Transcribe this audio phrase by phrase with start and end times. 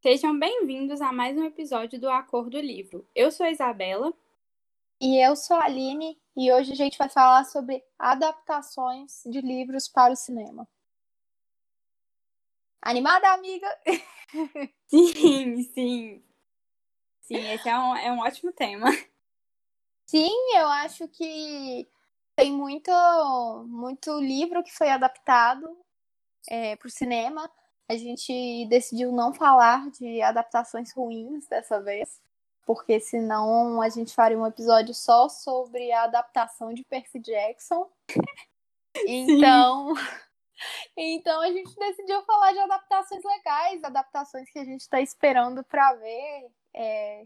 [0.00, 3.04] Sejam bem-vindos a mais um episódio do Acordo Livro.
[3.16, 4.14] Eu sou a Isabela.
[5.00, 9.88] E eu sou a Aline, e hoje a gente vai falar sobre adaptações de livros
[9.88, 10.68] para o cinema.
[12.80, 13.66] Animada, amiga?
[14.86, 16.24] Sim, sim.
[17.22, 18.86] Sim, esse é um, é um ótimo tema.
[20.06, 21.88] Sim, eu acho que
[22.36, 22.90] tem muito,
[23.66, 25.76] muito livro que foi adaptado
[26.48, 27.50] é, para o cinema.
[27.88, 32.20] A gente decidiu não falar de adaptações ruins dessa vez,
[32.66, 37.90] porque senão a gente faria um episódio só sobre a adaptação de Percy Jackson.
[39.06, 39.94] então,
[40.94, 45.94] então a gente decidiu falar de adaptações legais, adaptações que a gente está esperando para
[45.94, 46.50] ver.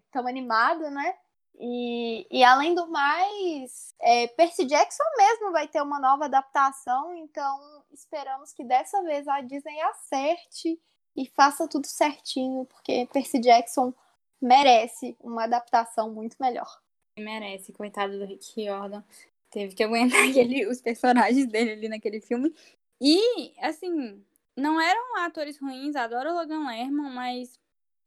[0.06, 1.16] Estamos é, animados, né?
[1.58, 7.84] E, e além do mais, é, Percy Jackson mesmo vai ter uma nova adaptação, então
[7.92, 10.80] esperamos que dessa vez a Disney acerte
[11.14, 13.92] e faça tudo certinho, porque Percy Jackson
[14.40, 16.80] merece uma adaptação muito melhor.
[17.18, 19.02] Merece, coitado do Rick Jordan.
[19.50, 22.52] Teve que aguentar aquele, os personagens dele ali naquele filme.
[23.00, 24.24] E, assim,
[24.56, 27.60] não eram atores ruins, adoro o Logan Lerman, mas,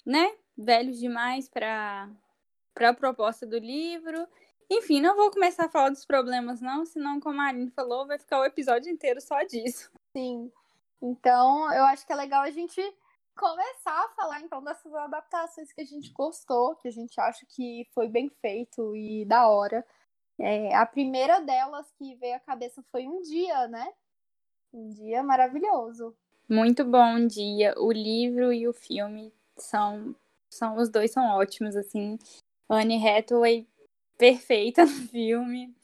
[0.06, 2.10] né, velhos demais pra,
[2.76, 4.28] para a proposta do livro.
[4.70, 8.20] Enfim, não vou começar a falar dos problemas, não, senão, como a Aline falou, vai
[8.20, 9.92] ficar o episódio inteiro só disso.
[10.12, 10.52] Sim.
[11.02, 12.82] Então, eu acho que é legal a gente
[13.36, 17.88] começar a falar, então, dessas adaptações que a gente gostou, que a gente acha que
[17.94, 19.86] foi bem feito e da hora.
[20.40, 23.88] É, a primeira delas que veio à cabeça foi Um Dia, né?
[24.74, 26.16] Um Dia maravilhoso.
[26.50, 27.74] Muito bom um dia.
[27.78, 30.16] O livro e o filme são,
[30.50, 32.20] são os dois são ótimos, assim.
[32.70, 33.68] Anne Hathaway
[34.18, 35.76] perfeita no filme.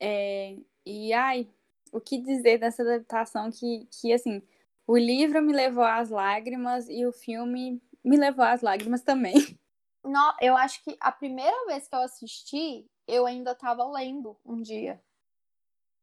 [0.00, 1.48] É, e ai,
[1.92, 4.42] o que dizer dessa adaptação que, que assim,
[4.86, 9.34] o livro me levou às lágrimas e o filme me levou às lágrimas também.
[10.04, 14.60] Não, eu acho que a primeira vez que eu assisti, eu ainda estava lendo um
[14.60, 15.02] dia.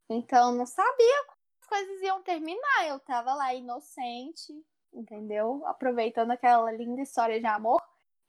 [0.10, 2.88] Então, não sabia como as coisas iam terminar.
[2.88, 5.62] Eu estava lá inocente, entendeu?
[5.68, 7.80] Aproveitando aquela linda história de amor.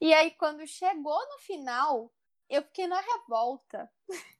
[0.03, 2.11] E aí, quando chegou no final,
[2.51, 3.89] eu fiquei na revolta.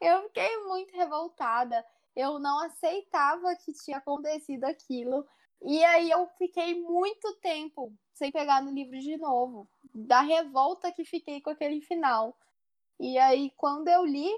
[0.00, 1.86] eu fiquei muito revoltada.
[2.16, 5.24] Eu não aceitava que tinha acontecido aquilo.
[5.62, 9.68] E aí eu fiquei muito tempo sem pegar no livro de novo.
[9.94, 12.36] Da revolta que fiquei com aquele final.
[12.98, 14.28] E aí, quando eu li,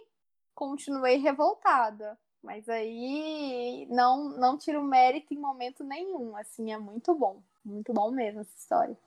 [0.54, 2.18] continuei revoltada.
[2.42, 6.36] Mas aí não, não tiro mérito em momento nenhum.
[6.36, 7.42] Assim, é muito bom.
[7.64, 8.98] Muito bom mesmo essa história.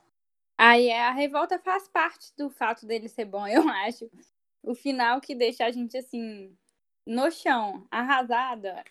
[0.66, 4.10] Aí a revolta faz parte do fato dele ser bom, eu acho.
[4.64, 6.56] O final que deixa a gente assim
[7.06, 8.82] no chão, arrasada,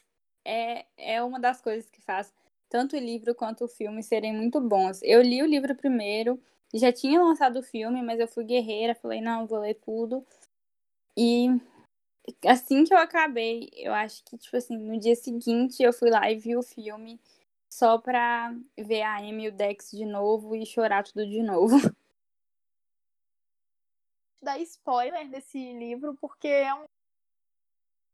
[0.45, 2.31] é, é uma das coisas que faz
[2.69, 5.01] tanto o livro quanto o filme serem muito bons.
[5.03, 6.39] Eu li o livro primeiro,
[6.75, 10.27] já tinha lançado o filme, mas eu fui guerreira, falei, não, vou ler tudo.
[11.17, 11.49] E
[12.47, 16.31] assim que eu acabei, eu acho que, tipo assim, no dia seguinte eu fui lá
[16.31, 17.19] e vi o filme
[17.73, 21.75] só pra ver a Amy e o Dex de novo e chorar tudo de novo.
[24.43, 26.85] Dar spoiler desse livro, porque é um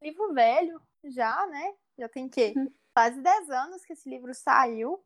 [0.00, 1.74] livro velho já, né?
[1.98, 2.72] Já tem que uhum.
[2.94, 5.02] quase 10 anos que esse livro saiu.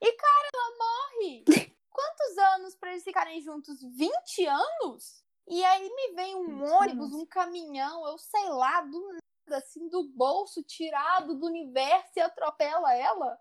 [0.00, 1.44] E, cara, ela morre!
[1.90, 3.82] Quantos anos para eles ficarem juntos?
[3.82, 5.22] 20 anos?
[5.46, 10.04] E aí me vem um ônibus, um caminhão, eu sei lá, do nada, assim, do
[10.04, 13.38] bolso, tirado do universo e atropela ela.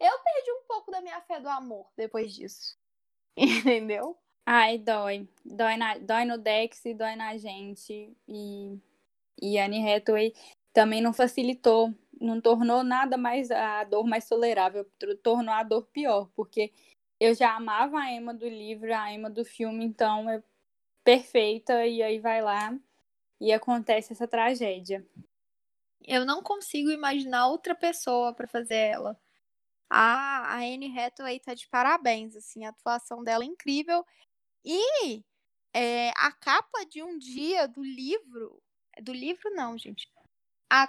[0.00, 2.76] Eu perdi um pouco da minha fé do amor depois disso.
[3.36, 4.16] Entendeu?
[4.46, 5.28] Ai, dói.
[5.44, 8.14] Dói, na, dói no Dex e dói na gente.
[8.28, 8.78] E,
[9.40, 10.34] e Anne Hathaway
[10.72, 14.84] também não facilitou, não tornou nada mais a dor mais tolerável,
[15.22, 16.72] tornou a dor pior, porque
[17.20, 20.42] eu já amava a Emma do livro, a Emma do filme, então é
[21.04, 22.76] perfeita, e aí vai lá
[23.40, 25.06] e acontece essa tragédia.
[26.02, 29.18] Eu não consigo imaginar outra pessoa para fazer ela
[29.88, 34.04] a, a Anne Hathaway tá de parabéns, assim, a atuação dela é incrível.
[34.64, 35.24] E
[35.72, 38.62] é, a capa de um dia do livro,
[39.02, 40.08] do livro não, gente,
[40.70, 40.88] a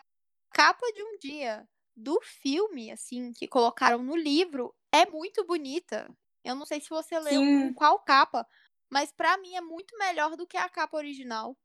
[0.52, 6.10] capa de um dia do filme, assim, que colocaram no livro, é muito bonita.
[6.44, 7.74] Eu não sei se você leu Sim.
[7.74, 8.48] qual capa,
[8.90, 11.58] mas para mim é muito melhor do que a capa original.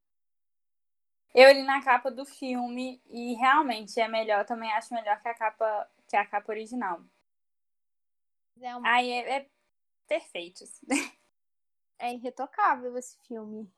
[1.35, 5.35] Eu li na capa do filme e realmente é melhor, também acho melhor que a
[5.35, 7.01] capa que a capa original.
[8.61, 8.89] É uma...
[8.89, 9.47] Ai, é, é
[10.07, 10.65] perfeito.
[11.99, 13.71] É irretocável esse filme.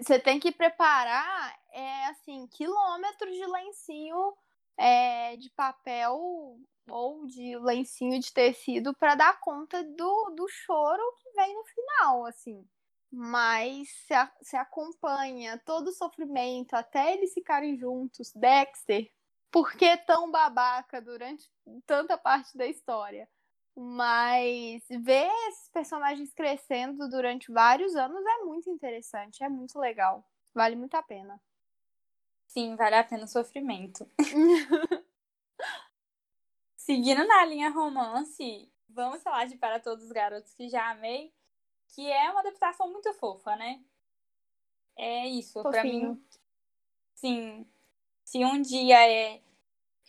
[0.00, 4.36] Você tem que preparar, é assim, quilômetros de lencinho
[4.76, 6.58] é, de papel
[6.88, 12.26] ou de lencinho de tecido para dar conta do, do choro que vem no final,
[12.26, 12.68] assim.
[13.10, 13.88] Mas
[14.40, 18.32] se acompanha todo o sofrimento até eles ficarem juntos.
[18.34, 19.10] Dexter,
[19.50, 21.50] por que tão babaca durante
[21.86, 23.28] tanta parte da história?
[23.74, 30.24] Mas ver esses personagens crescendo durante vários anos é muito interessante, é muito legal.
[30.54, 31.40] Vale muito a pena.
[32.46, 34.06] Sim, vale a pena o sofrimento.
[36.76, 41.32] Seguindo na linha romance, vamos falar de Para Todos os Garotos que Já Amei,
[41.94, 43.82] que é uma adaptação muito fofa, né?
[44.96, 46.22] É isso, para mim.
[47.14, 47.66] Sim.
[48.24, 49.40] Se um dia é,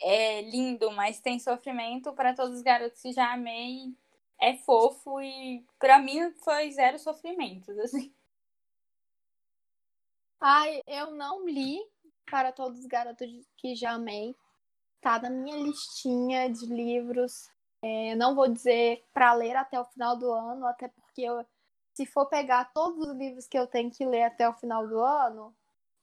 [0.04, 3.96] é lindo, mas tem sofrimento, para todos os garotos que já amei,
[4.40, 8.14] é fofo e para mim foi zero sofrimentos, assim.
[10.42, 11.80] Ai, eu não li
[12.30, 14.36] para todos os garotos que já amei.
[15.00, 17.50] Tá na minha listinha de livros.
[17.82, 21.46] É, não vou dizer para ler até o final do ano, até porque eu,
[21.94, 25.00] se for pegar todos os livros que eu tenho que ler até o final do
[25.00, 25.56] ano,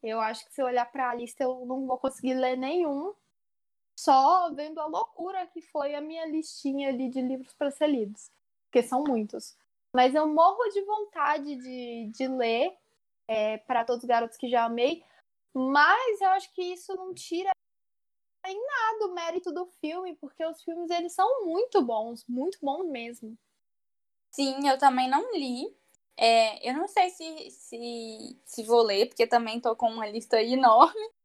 [0.03, 3.15] eu acho que se eu olhar para a lista eu não vou conseguir ler nenhum.
[4.03, 8.31] Só vendo a loucura que foi a minha listinha ali de livros para ser lidos,
[8.65, 9.55] porque são muitos.
[9.93, 12.75] Mas eu morro de vontade de, de ler
[13.29, 15.05] é, para todos os garotos que já amei,
[15.53, 17.51] mas eu acho que isso não tira
[18.47, 22.87] em nada o mérito do filme, porque os filmes eles são muito bons, muito bons
[22.87, 23.37] mesmo.
[24.31, 25.77] Sim, eu também não li.
[26.17, 30.43] É, eu não sei se, se, se vou ler, porque também tô com uma lista
[30.43, 31.20] enorme.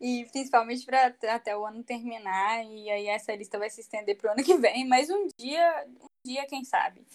[0.00, 4.30] E principalmente para até o ano terminar, e aí essa lista vai se estender pro
[4.30, 7.06] ano que vem, mas um dia, um dia, quem sabe.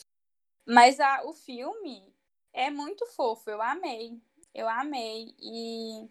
[0.65, 2.11] Mas a, o filme
[2.53, 4.19] é muito fofo, eu amei.
[4.53, 5.33] Eu amei.
[5.39, 6.09] E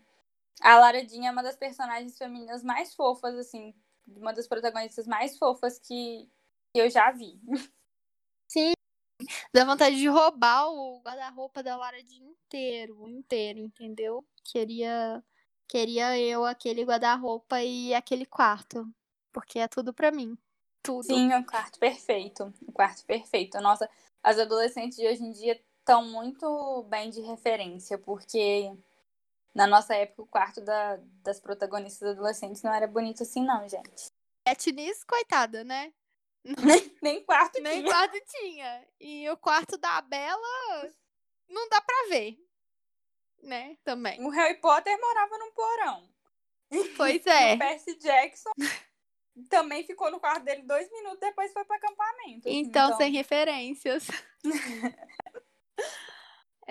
[0.61, 3.75] a Lara Jean é uma das personagens femininas mais fofas, assim,
[4.06, 6.28] uma das protagonistas mais fofas que,
[6.75, 7.40] eu já vi.
[8.49, 8.73] Sim,
[9.52, 14.25] dá vontade de roubar o guarda-roupa da Lara Jean inteiro, inteiro, entendeu?
[14.44, 15.23] Queria,
[15.70, 18.84] queria eu aquele guarda-roupa e aquele quarto,
[19.32, 20.37] porque é tudo para mim,
[20.82, 21.05] tudo.
[21.05, 23.61] Sim, o quarto perfeito, o quarto perfeito.
[23.61, 23.88] Nossa,
[24.20, 28.72] as adolescentes de hoje em dia estão muito bem de referência, porque
[29.55, 34.11] na nossa época, o quarto da, das protagonistas adolescentes não era bonito assim, não, gente.
[34.44, 35.93] Katniss, coitada, né?
[36.43, 37.93] Nem, nem quarto Nem tinha.
[37.93, 38.88] quarto tinha.
[38.99, 40.90] E o quarto da Bela
[41.49, 42.37] não dá pra ver.
[43.42, 43.76] Né?
[43.84, 44.25] Também.
[44.25, 46.08] O Harry Potter morava num porão.
[46.96, 47.54] Pois é.
[47.54, 48.50] o Percy Jackson
[49.48, 52.48] também ficou no quarto dele dois minutos, depois foi para acampamento.
[52.48, 54.06] Assim, então, então, sem referências.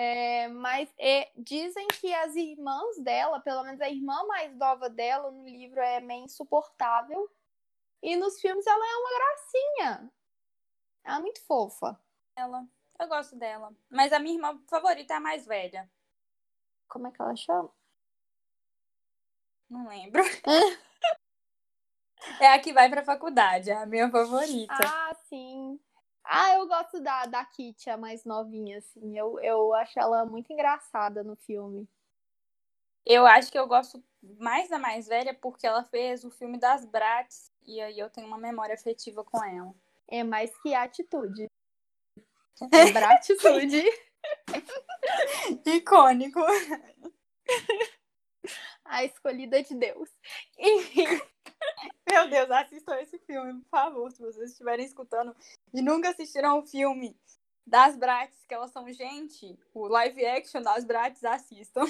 [0.01, 5.29] É, mas é, dizem que as irmãs dela, pelo menos a irmã mais nova dela
[5.29, 7.29] no livro é meio insuportável.
[8.01, 10.11] E nos filmes ela é uma gracinha.
[11.03, 11.99] Ela é muito fofa.
[12.33, 12.65] Ela.
[12.97, 13.73] Eu gosto dela.
[13.89, 15.89] Mas a minha irmã favorita é a mais velha.
[16.89, 17.69] Como é que ela chama?
[19.69, 20.21] Não lembro.
[22.41, 24.73] é a que vai pra faculdade, é a minha favorita.
[24.73, 25.79] Ah, sim.
[26.23, 29.17] Ah, eu gosto da, da Kitty, a mais novinha, assim.
[29.17, 31.87] Eu, eu acho ela muito engraçada no filme.
[33.05, 34.03] Eu acho que eu gosto
[34.37, 38.27] mais da mais velha porque ela fez o filme das Bratz e aí eu tenho
[38.27, 39.73] uma memória afetiva com ela.
[40.07, 41.47] É mais que atitude.
[42.73, 44.08] É Bratitude.
[45.65, 46.39] Icônico.
[48.85, 50.09] A escolhida de Deus.
[52.09, 55.35] Meu Deus, assistam esse filme, por favor, se vocês estiverem escutando
[55.73, 57.15] e nunca assistiram o filme
[57.65, 61.85] das Bratz, que elas são gente, o live action das Bratz, assistam.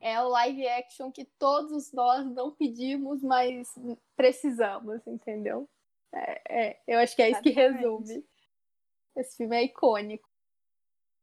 [0.00, 3.74] É o live action que todos nós não pedimos, mas
[4.16, 5.68] precisamos, entendeu?
[6.12, 8.24] É, é eu acho que é isso que resume.
[9.18, 10.28] Esse filme é icônico.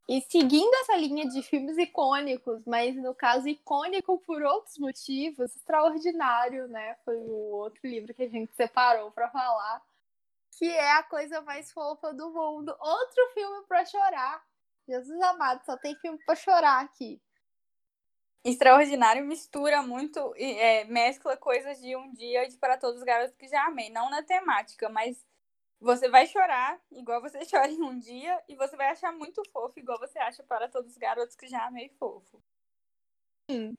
[0.07, 6.67] E seguindo essa linha de filmes icônicos, mas no caso icônico por outros motivos, extraordinário,
[6.67, 6.95] né?
[7.03, 9.81] Foi o outro livro que a gente separou para falar,
[10.59, 12.75] que é a coisa mais fofa do mundo.
[12.79, 14.45] Outro filme para chorar.
[14.87, 17.19] Jesus amado, só tem filme para chorar aqui.
[18.43, 23.47] Extraordinário mistura muito, é, mescla coisas de um dia de para todos os garotos que
[23.47, 25.25] já amei, não na temática, mas
[25.79, 29.79] você vai chorar igual você chora em um dia e você vai achar muito fofo
[29.79, 32.41] igual você acha para todos os garotos que já amei fofo.
[33.49, 33.77] Sim.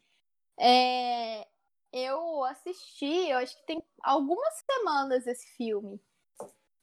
[0.59, 1.47] É,
[1.93, 6.01] eu assisti, eu acho que tem algumas semanas esse filme.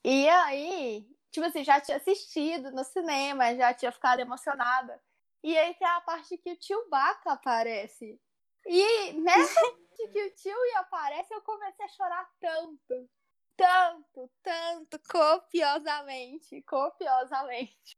[0.03, 5.01] E aí, tipo assim, já tinha assistido no cinema, já tinha ficado emocionada.
[5.41, 8.19] E aí tem a parte que o tio Baca aparece.
[8.65, 13.09] E nessa parte que o tio aparece, eu comecei a chorar tanto
[13.55, 17.97] tanto, tanto, copiosamente, copiosamente.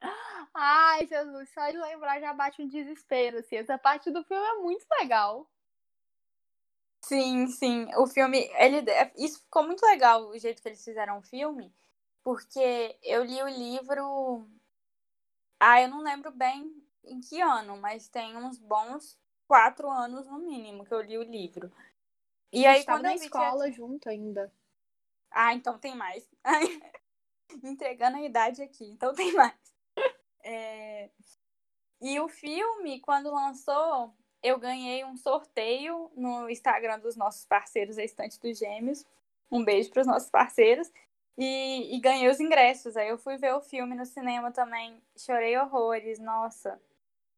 [0.54, 3.56] Ai, Jesus, só de lembrar já bate um desespero, assim.
[3.56, 5.48] Essa parte do filme é muito legal.
[7.04, 7.86] Sim, sim.
[7.96, 8.84] O filme, ele,
[9.16, 11.74] isso ficou muito legal o jeito que eles fizeram o filme,
[12.22, 14.48] porque eu li o livro.
[15.58, 16.72] Ah, eu não lembro bem
[17.04, 21.22] em que ano, mas tem uns bons quatro anos no mínimo que eu li o
[21.22, 21.72] livro.
[22.52, 23.72] E aí, quando na escola tinha...
[23.72, 24.52] junto ainda.
[25.30, 26.28] Ah, então tem mais.
[27.64, 29.54] Entregando a idade aqui, então tem mais.
[30.44, 31.08] É...
[32.00, 38.02] E o filme, quando lançou, eu ganhei um sorteio no Instagram dos nossos parceiros, a
[38.02, 39.06] Estante dos Gêmeos.
[39.48, 40.90] Um beijo para os nossos parceiros.
[41.38, 42.96] E, e, ganhei os ingressos.
[42.96, 45.00] Aí eu fui ver o filme no cinema também.
[45.16, 46.80] Chorei horrores, nossa.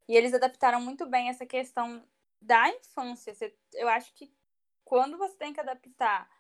[0.08, 2.02] E eles adaptaram muito bem essa questão
[2.40, 3.34] da infância.
[3.74, 4.32] Eu acho que
[4.94, 6.30] quando você tem que adaptar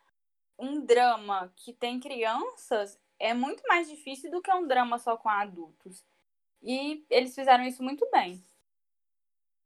[0.56, 5.28] um drama que tem crianças, é muito mais difícil do que um drama só com
[5.28, 6.04] adultos.
[6.62, 8.40] E eles fizeram isso muito bem.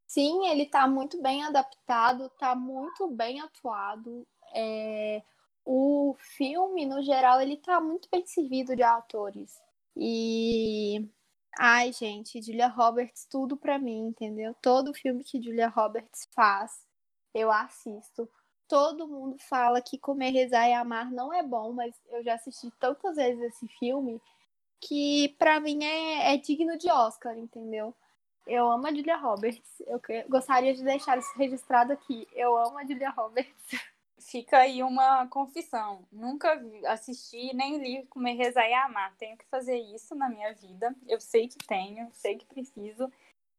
[0.07, 4.27] Sim, ele está muito bem adaptado, está muito bem atuado.
[4.55, 5.23] É...
[5.67, 9.61] O filme, no geral, ele está muito bem servido de atores.
[9.95, 11.07] E
[11.59, 14.55] ai, gente, Julia Roberts tudo para mim, entendeu?
[14.63, 16.87] Todo filme que Julia Roberts faz,
[17.35, 18.27] eu assisto.
[18.69, 22.71] Todo mundo fala que Comer, Rezar e Amar não é bom, mas eu já assisti
[22.79, 24.21] tantas vezes esse filme
[24.81, 27.95] que para mim é, é digno de Oscar, entendeu?
[28.47, 29.83] Eu amo a Julia Roberts.
[29.87, 32.27] Eu gostaria de deixar isso registrado aqui.
[32.33, 33.53] Eu amo a Julia Roberts.
[34.19, 36.07] Fica aí uma confissão.
[36.11, 39.15] Nunca assisti nem li Comer, Rezar e Amar.
[39.17, 40.95] Tenho que fazer isso na minha vida.
[41.07, 43.13] Eu sei que tenho, sei que preciso,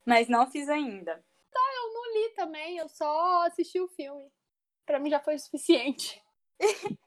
[0.06, 1.24] mas não fiz ainda.
[1.52, 2.78] Tá, eu não li também.
[2.78, 4.26] Eu só assisti o filme.
[4.90, 6.20] Para mim já foi o suficiente.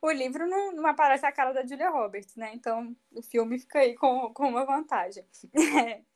[0.00, 2.52] o livro não, não, aparece a cara da Julia Roberts, né?
[2.54, 5.26] Então o filme fica aí com, com uma vantagem.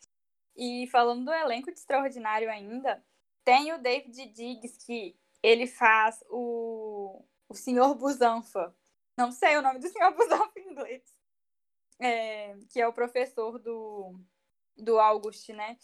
[0.55, 3.03] E falando do elenco de Extraordinário ainda,
[3.43, 8.77] tem o David Diggs, que ele faz o, o Senhor Busanfa.
[9.17, 11.03] Não sei o nome do Senhor Busanfa em inglês.
[11.99, 14.21] É, que é o professor do,
[14.77, 15.79] do August, né?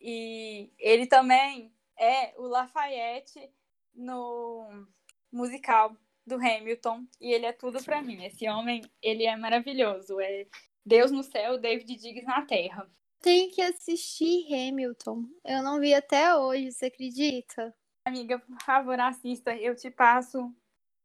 [0.00, 3.52] E ele também é o Lafayette
[3.94, 4.86] no
[5.32, 5.96] musical
[6.26, 7.06] do Hamilton.
[7.20, 8.24] E ele é tudo para mim.
[8.24, 10.20] Esse homem, ele é maravilhoso.
[10.20, 10.46] É
[10.84, 12.88] Deus no céu, David Diggs na terra
[13.24, 15.24] tenho que assistir Hamilton.
[15.42, 17.74] Eu não vi até hoje, você acredita?
[18.04, 19.56] Amiga, por favor, assista.
[19.56, 20.54] Eu te passo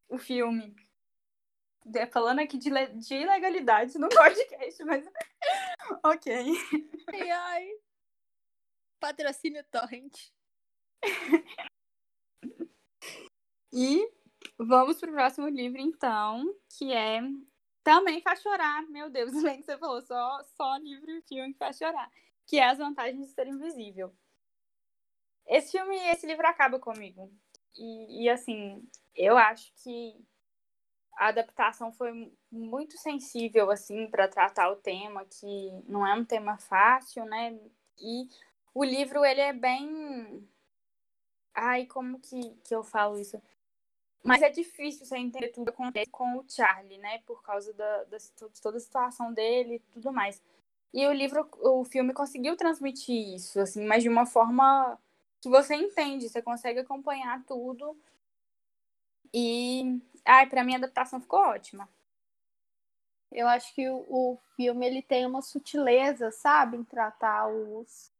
[0.09, 0.75] o filme.
[2.11, 5.05] Falando aqui de, de ilegalidade no podcast, mas.
[6.03, 6.45] ok.
[7.13, 7.69] Ai, ai.
[8.99, 10.13] Patrocínio Torrent.
[13.71, 14.09] e
[14.57, 17.21] vamos pro próximo livro, então, que é
[17.83, 21.59] também faz chorar, meu Deus, bem que você falou, só, só livro e filme que
[21.59, 22.09] faz chorar.
[22.45, 24.13] Que é As Vantagens de Ser Invisível.
[25.47, 27.31] Esse filme, esse livro acaba comigo.
[27.75, 30.15] E, e assim, eu acho que
[31.17, 36.57] a adaptação foi muito sensível, assim, para tratar o tema, que não é um tema
[36.57, 37.59] fácil, né?
[37.97, 38.29] E
[38.73, 40.47] o livro, ele é bem.
[41.53, 43.41] Ai, como que, que eu falo isso?
[44.23, 47.19] Mas é difícil você entender tudo que acontece com o Charlie, né?
[47.25, 50.41] Por causa da, da, de toda a situação dele e tudo mais.
[50.93, 54.97] E o livro, o filme conseguiu transmitir isso, assim, mas de uma forma
[55.39, 57.95] que você entende, você consegue acompanhar tudo.
[59.33, 61.87] E, ai, para mim a adaptação ficou ótima.
[63.31, 68.11] Eu acho que o, o filme ele tem uma sutileza, sabe, em tratar os,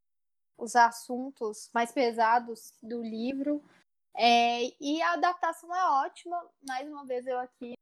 [0.56, 3.62] os assuntos mais pesados do livro
[4.16, 6.44] é, e a adaptação é ótima.
[6.66, 7.74] Mais uma vez eu aqui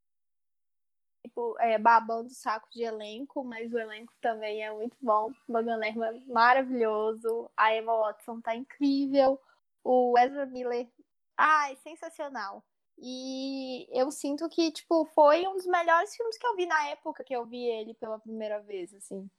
[1.39, 5.31] tipo, é, babando saco de elenco, mas o elenco também é muito bom.
[5.49, 5.93] O Logan é
[6.27, 7.51] maravilhoso.
[7.57, 9.41] A Emma Watson tá incrível.
[9.85, 10.89] O Ezra Miller,
[11.37, 12.65] ai, sensacional.
[12.99, 17.23] E eu sinto que, tipo, foi um dos melhores filmes que eu vi na época
[17.23, 19.31] que eu vi ele pela primeira vez, assim.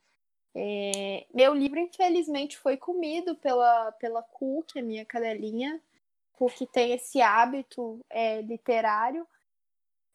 [0.55, 1.27] É...
[1.34, 5.81] Meu livro, infelizmente, foi comido pela, pela Cu, que é minha cadelinha
[6.39, 9.27] porque tem esse hábito é, literário.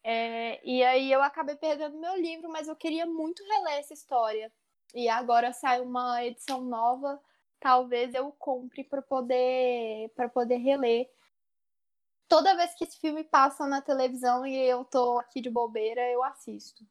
[0.02, 4.50] É, e aí eu acabei perdendo meu livro, mas eu queria muito reler essa história.
[4.94, 7.20] E agora sai uma edição nova,
[7.60, 11.10] talvez eu compre para poder para poder reler.
[12.26, 16.24] Toda vez que esse filme passa na televisão e eu tô aqui de bobeira, eu
[16.24, 16.84] assisto.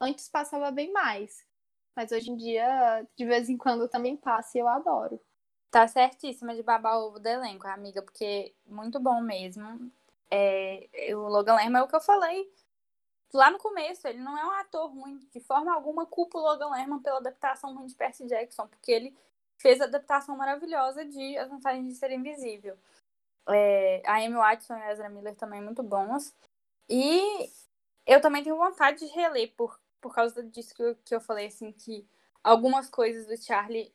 [0.00, 1.46] Antes passava bem mais,
[1.94, 5.20] mas hoje em dia de vez em quando também passa e eu adoro.
[5.74, 9.90] Tá certíssima de babar ovo do elenco, amiga, porque muito bom mesmo.
[10.30, 12.48] É, o Logan Lerman é o que eu falei
[13.32, 15.18] lá no começo, ele não é um ator ruim.
[15.32, 19.16] De forma alguma, culpa o Logan Lerman pela adaptação ruim de Percy Jackson, porque ele
[19.58, 22.78] fez a adaptação maravilhosa de As Vantagens de Ser Invisível.
[23.48, 26.32] É, a Amy Watson e a Ezra Miller também muito bons.
[26.88, 27.50] E
[28.06, 31.48] eu também tenho vontade de reler, por, por causa disso que eu, que eu falei,
[31.48, 32.08] assim, que
[32.44, 33.92] algumas coisas do Charlie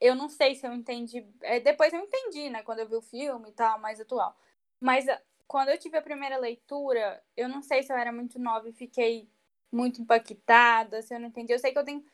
[0.00, 1.26] eu não sei se eu entendi.
[1.42, 2.62] É, depois eu entendi, né?
[2.62, 4.36] Quando eu vi o filme e tal, mais atual.
[4.80, 8.38] Mas ah, quando eu tive a primeira leitura, eu não sei se eu era muito
[8.38, 9.28] nova e fiquei
[9.72, 11.52] muito impactada, se eu não entendi.
[11.52, 12.04] Eu sei que eu tenho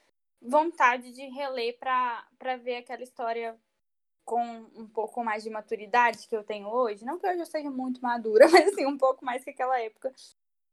[0.40, 3.58] vontade de reler para ver aquela história
[4.24, 4.40] com
[4.76, 7.04] um pouco mais de maturidade que eu tenho hoje.
[7.04, 10.12] Não que hoje eu seja muito madura, mas assim, um pouco mais que aquela época.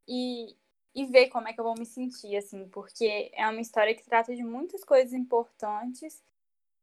[0.08, 0.56] E,
[0.96, 4.04] e ver como é que eu vou me sentir, assim, porque é uma história que
[4.04, 6.24] trata de muitas coisas importantes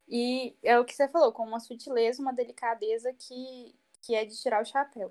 [0.08, 4.36] e é o que você falou, com uma sutileza, uma delicadeza que, que é de
[4.40, 5.10] tirar o chapéu.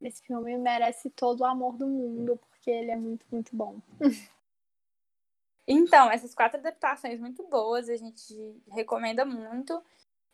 [0.00, 3.80] Esse filme merece todo o amor do mundo, porque ele é muito, muito bom.
[5.66, 8.34] Então, essas quatro adaptações muito boas, a gente
[8.70, 9.82] recomenda muito.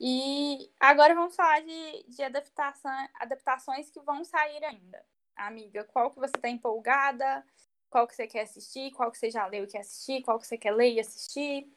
[0.00, 5.05] E agora vamos falar de, de adaptação, adaptações que vão sair ainda.
[5.37, 7.45] Amiga, qual que você está empolgada?
[7.88, 8.90] Qual que você quer assistir?
[8.93, 10.23] Qual que você já leu e quer assistir?
[10.23, 11.71] Qual que você quer ler e assistir?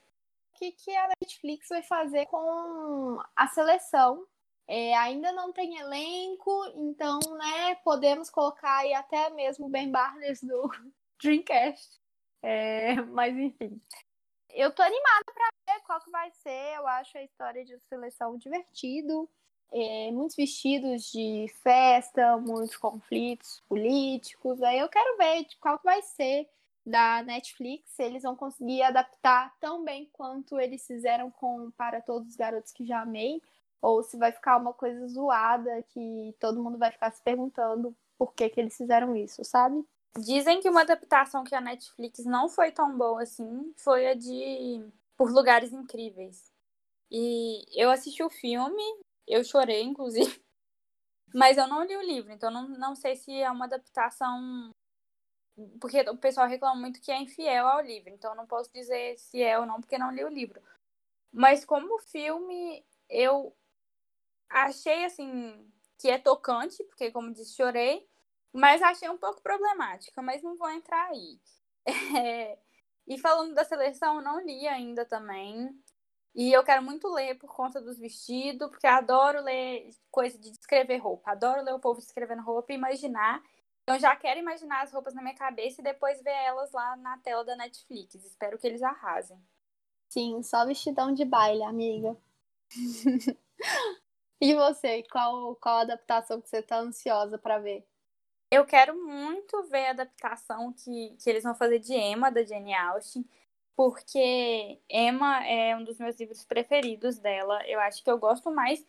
[0.54, 4.26] O que, que a Netflix vai fazer com a seleção?
[4.68, 10.42] É, ainda não tem elenco, então, né, podemos colocar aí até mesmo o Ben Barnes
[10.42, 10.70] do
[11.22, 12.00] Dreamcast.
[12.42, 13.82] É, mas enfim.
[14.50, 16.76] Eu tô animada para ver qual que vai ser.
[16.76, 19.28] Eu acho a história de seleção divertido.
[19.72, 24.62] É, muitos vestidos de festa, muitos conflitos políticos.
[24.62, 26.48] Aí eu quero ver qual que vai ser
[26.86, 32.36] da Netflix, eles vão conseguir adaptar tão bem quanto eles fizeram com Para Todos os
[32.36, 33.42] Garotos que Já Amei,
[33.82, 38.34] ou se vai ficar uma coisa zoada que todo mundo vai ficar se perguntando por
[38.34, 39.86] que, que eles fizeram isso, sabe?
[40.18, 44.86] Dizem que uma adaptação que a Netflix não foi tão boa assim foi a de
[45.18, 46.52] Por Lugares Incríveis.
[47.10, 48.84] E eu assisti o filme,
[49.28, 50.42] eu chorei, inclusive,
[51.34, 54.72] mas eu não li o livro, então não, não sei se é uma adaptação
[55.80, 59.42] porque o pessoal reclama muito que é infiel ao livro, então não posso dizer se
[59.42, 60.62] é ou não, porque não li o livro.
[61.32, 63.56] Mas como filme, eu
[64.50, 68.08] achei assim que é tocante, porque como disse, chorei,
[68.52, 71.40] mas achei um pouco problemática, mas não vou entrar aí.
[72.18, 72.58] É...
[73.06, 75.70] E falando da seleção, não li ainda também.
[76.36, 80.98] E eu quero muito ler por conta dos vestidos, porque adoro ler coisa de descrever
[80.98, 81.32] roupa.
[81.32, 83.44] Adoro ler o povo descrevendo roupa e imaginar.
[83.84, 87.18] Então já quero imaginar as roupas na minha cabeça e depois ver elas lá na
[87.18, 88.16] tela da Netflix.
[88.16, 89.38] Espero que eles arrasem.
[90.08, 92.16] Sim, só vestidão de baile, amiga.
[94.40, 97.86] e você, qual, qual adaptação que você tá ansiosa para ver?
[98.50, 102.74] Eu quero muito ver a adaptação que, que eles vão fazer de Emma, da Jane
[102.74, 103.28] Austen,
[103.76, 107.68] porque Emma é um dos meus livros preferidos dela.
[107.68, 108.86] Eu acho que eu gosto mais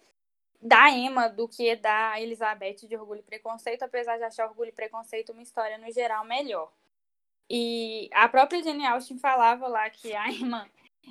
[0.64, 4.72] da Emma do que da Elizabeth de Orgulho e Preconceito, apesar de achar Orgulho e
[4.72, 6.72] Preconceito uma história no geral melhor.
[7.50, 10.66] E a própria Jane Austen falava lá que a Emma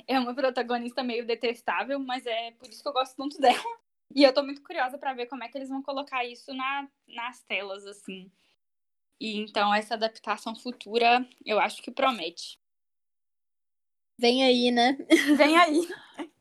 [0.07, 3.63] é uma protagonista meio detestável, mas é por isso que eu gosto tanto dela.
[4.15, 6.87] E eu tô muito curiosa para ver como é que eles vão colocar isso na,
[7.07, 8.31] nas telas, assim.
[9.19, 12.59] E então essa adaptação futura eu acho que promete.
[14.17, 14.97] Vem aí, né?
[15.37, 15.87] Vem aí.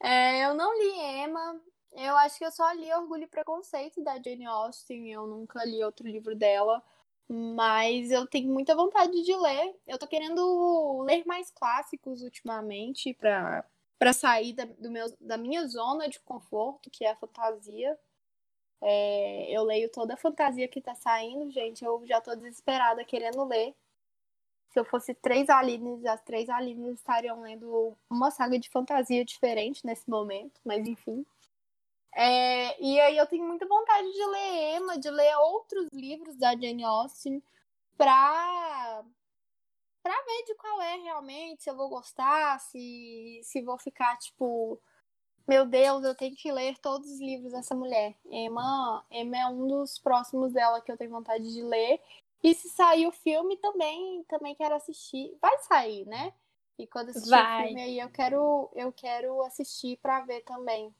[0.00, 1.60] É, eu não li Emma,
[1.98, 5.82] eu acho que eu só li Orgulho e Preconceito da Jane Austen, eu nunca li
[5.82, 6.82] outro livro dela,
[7.28, 9.76] mas eu tenho muita vontade de ler.
[9.86, 13.64] Eu tô querendo ler mais clássicos ultimamente para
[13.98, 17.98] para sair da, do meu, da minha zona de conforto, que é a fantasia.
[18.80, 21.84] É, eu leio toda a fantasia que tá saindo, gente.
[21.84, 23.74] Eu já tô desesperada querendo ler.
[24.70, 29.84] Se eu fosse três Alines, as três Alines estariam lendo uma saga de fantasia diferente
[29.84, 31.26] nesse momento, mas enfim.
[32.14, 36.52] É, e aí eu tenho muita vontade de ler Emma, de ler outros livros da
[36.52, 37.42] Jane Austen
[37.96, 39.04] pra,
[40.02, 44.80] pra ver de qual é realmente, se eu vou gostar, se, se vou ficar tipo,
[45.46, 48.14] meu Deus, eu tenho que ler todos os livros dessa mulher.
[48.26, 52.00] Emma, Emma é um dos próximos dela que eu tenho vontade de ler.
[52.42, 55.36] E se sair o filme também, também quero assistir.
[55.40, 56.32] Vai sair, né?
[56.78, 57.62] E quando assistir Vai.
[57.62, 60.94] o filme aí eu quero, eu quero assistir para ver também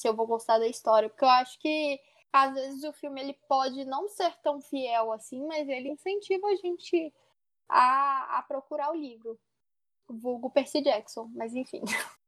[0.00, 1.08] se eu vou gostar da história.
[1.08, 2.00] Porque eu acho que
[2.32, 6.56] às vezes o filme ele pode não ser tão fiel assim, mas ele incentiva a
[6.56, 7.12] gente
[7.68, 9.38] a, a procurar o livro.
[10.08, 11.82] Vulgo Percy Jackson, mas enfim.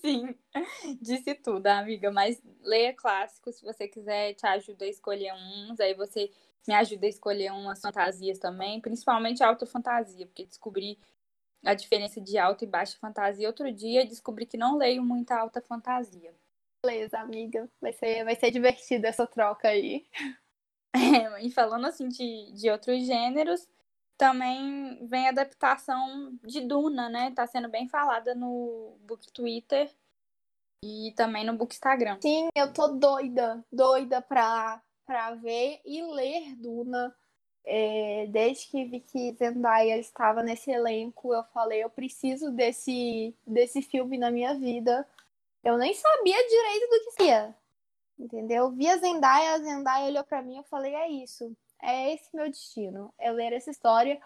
[0.00, 0.34] Sim,
[1.00, 2.10] disse tudo, amiga.
[2.10, 5.78] Mas leia clássicos, se você quiser, te ajuda a escolher uns.
[5.78, 6.30] Aí você
[6.66, 10.98] me ajuda a escolher umas fantasias também, principalmente alta fantasia, porque descobri
[11.64, 15.60] a diferença de alta e baixa fantasia outro dia descobri que não leio muita alta
[15.60, 16.34] fantasia.
[16.84, 17.68] Beleza, amiga.
[17.80, 20.06] Vai ser, vai ser divertida essa troca aí.
[20.92, 23.68] É, e falando assim de, de outros gêneros,
[24.18, 27.30] também vem a adaptação de Duna, né?
[27.30, 29.88] Tá sendo bem falada no Book Twitter
[30.84, 32.18] e também no Book Instagram.
[32.20, 37.14] Sim, eu tô doida, doida pra, pra ver e ler Duna.
[37.64, 43.80] É, desde que vi que Zendaya estava nesse elenco, eu falei, eu preciso desse, desse
[43.80, 45.06] filme na minha vida.
[45.62, 47.54] Eu nem sabia direito do que seria.
[48.18, 48.70] Entendeu?
[48.70, 51.56] Vi a Zendaya, a Zendaya olhou para mim e eu falei, é isso.
[51.82, 53.12] É esse meu destino.
[53.18, 54.20] É ler essa história.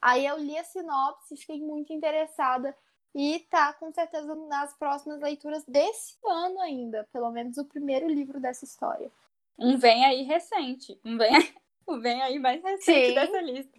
[0.00, 2.76] Aí eu li a sinopse, fiquei muito interessada.
[3.14, 7.08] E tá com certeza nas próximas leituras desse ano ainda.
[7.12, 9.10] Pelo menos o primeiro livro dessa história.
[9.58, 11.00] Um vem aí recente.
[11.04, 11.32] Um vem,
[11.88, 13.14] um vem aí mais recente Sim.
[13.14, 13.78] dessa lista.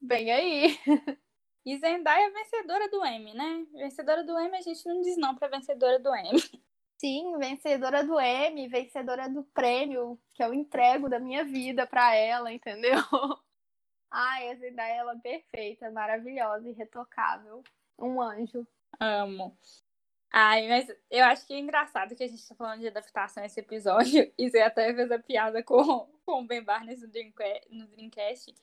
[0.00, 0.78] Vem aí.
[1.64, 3.66] E Zendaya é vencedora do M, né?
[3.72, 6.30] Vencedora do M, a gente não diz não pra vencedora do M.
[6.96, 12.52] Sim, vencedora do M, vencedora do prêmio que eu entrego da minha vida para ela,
[12.52, 12.98] entendeu?
[14.10, 17.62] Ai, a Zendaya ela é perfeita, maravilhosa, irretocável.
[17.98, 18.66] Um anjo.
[18.98, 19.56] Amo.
[20.32, 23.60] Ai, mas eu acho que é engraçado que a gente tá falando de adaptação esse
[23.60, 28.54] episódio, e você até fez a piada com, com o Ben Barnes no Dreamcast,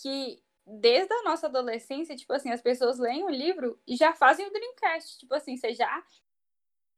[0.00, 0.42] que
[0.78, 4.52] desde a nossa adolescência, tipo assim, as pessoas leem o livro e já fazem o
[4.52, 5.18] Dreamcast.
[5.18, 6.04] Tipo assim, você já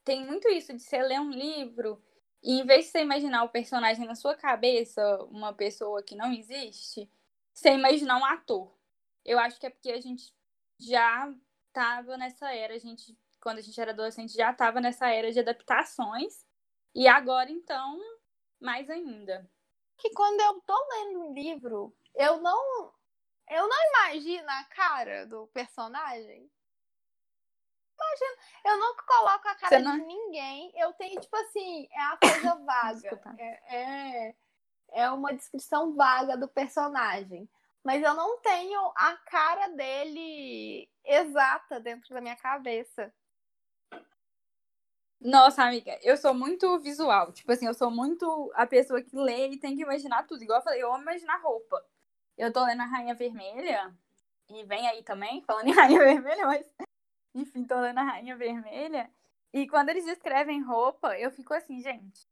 [0.05, 2.03] tem muito isso de você ler um livro
[2.43, 6.33] e em vez de você imaginar o personagem na sua cabeça, uma pessoa que não
[6.33, 7.09] existe,
[7.53, 8.77] você imaginar um ator.
[9.25, 10.35] Eu acho que é porque a gente
[10.79, 11.33] já
[11.73, 15.39] tava nessa era, a gente, quando a gente era adolescente, já tava nessa era de
[15.39, 16.45] adaptações.
[16.95, 17.99] E agora, então,
[18.61, 19.49] mais ainda.
[19.97, 22.93] Que quando eu tô lendo um livro, eu não.
[23.53, 26.51] Eu não imagino a cara do personagem
[28.03, 28.37] imagino.
[28.65, 29.99] Eu nunca coloco a cara não...
[29.99, 30.73] de ninguém.
[30.77, 33.21] Eu tenho, tipo assim, é a coisa vaga.
[33.39, 34.35] é, é,
[34.93, 37.49] é uma descrição vaga do personagem.
[37.85, 43.13] Mas eu não tenho a cara dele exata dentro da minha cabeça.
[45.21, 47.33] Nossa, amiga, eu sou muito visual.
[47.33, 50.43] Tipo assim, eu sou muito a pessoa que lê e tem que imaginar tudo.
[50.43, 51.85] Igual eu falei, eu amo imaginar roupa.
[52.43, 53.95] Eu tô lendo a Rainha Vermelha,
[54.49, 56.69] e vem aí também, falando em Rainha Vermelha, mas
[57.33, 59.09] enfim, tô lendo a Rainha Vermelha.
[59.53, 62.27] E quando eles descrevem roupa, eu fico assim, gente,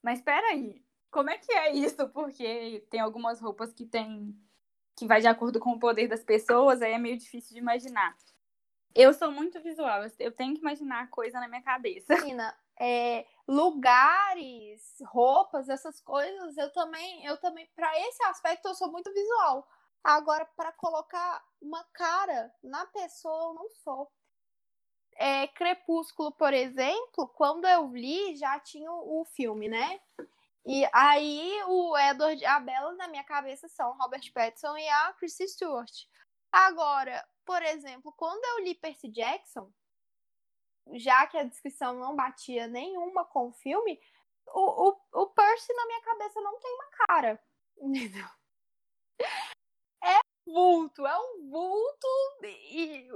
[0.00, 2.08] mas peraí, como é que é isso?
[2.10, 4.32] Porque tem algumas roupas que tem.
[4.96, 8.16] que vai de acordo com o poder das pessoas, aí é meio difícil de imaginar.
[8.94, 12.14] Eu sou muito visual, eu tenho que imaginar coisa na minha cabeça.
[12.14, 18.92] Menina, é, lugares, roupas, essas coisas, eu também, eu também, para esse aspecto eu sou
[18.92, 19.66] muito visual.
[20.04, 24.12] Agora, para colocar uma cara na pessoa, eu não sou.
[25.16, 29.98] É, Crepúsculo, por exemplo, quando eu li, já tinha o filme, né?
[30.64, 35.48] E aí o Edward a Bella na minha cabeça são Robert Pattinson e a Kristen
[35.48, 35.90] Stewart.
[36.52, 39.72] Agora, por exemplo, quando eu li Percy Jackson,
[40.94, 44.00] já que a descrição não batia nenhuma com o filme,
[44.46, 47.42] o, o, o Percy na minha cabeça não tem uma cara.
[47.78, 48.26] Entendeu?
[50.02, 52.06] É vulto, é um vulto
[52.42, 53.08] e